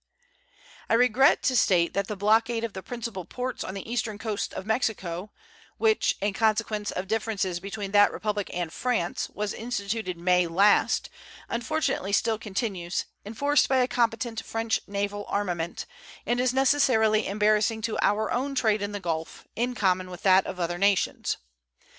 I 0.89 0.95
regret 0.95 1.43
to 1.43 1.55
state 1.55 1.93
that 1.93 2.07
the 2.07 2.15
blockade 2.15 2.63
of 2.63 2.73
the 2.73 2.81
principal 2.81 3.23
ports 3.23 3.63
on 3.63 3.75
the 3.75 3.87
eastern 3.87 4.17
coast 4.17 4.51
of 4.51 4.65
Mexico, 4.65 5.29
which, 5.77 6.17
in 6.21 6.33
consequence 6.33 6.89
of 6.89 7.07
differences 7.07 7.59
between 7.59 7.91
that 7.91 8.11
Republic 8.11 8.49
and 8.51 8.73
France, 8.73 9.29
was 9.31 9.53
instituted 9.53 10.17
in 10.17 10.23
May 10.23 10.47
last, 10.47 11.11
unfortunately 11.49 12.13
still 12.13 12.39
continues, 12.39 13.05
enforced 13.27 13.69
by 13.69 13.77
a 13.77 13.87
competent 13.87 14.43
French 14.43 14.79
naval 14.87 15.23
armament, 15.27 15.85
and 16.25 16.39
is 16.39 16.51
necessarily 16.51 17.27
embarrassing 17.27 17.83
to 17.83 17.99
our 18.03 18.31
own 18.31 18.55
trade 18.55 18.81
in 18.81 18.93
the 18.93 18.99
Gulf, 18.99 19.45
in 19.55 19.75
common 19.75 20.09
with 20.09 20.23
that 20.23 20.47
of 20.47 20.59
other 20.59 20.79
nations. 20.79 21.37